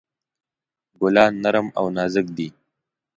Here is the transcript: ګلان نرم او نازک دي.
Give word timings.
ګلان 0.99 1.33
نرم 1.43 1.67
او 1.79 1.85
نازک 1.95 2.27
دي. 2.37 2.47